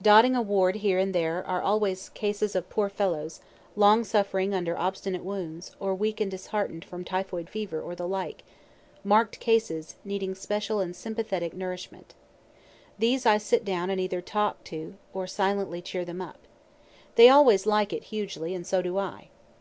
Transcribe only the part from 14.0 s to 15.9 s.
either talk to, or silently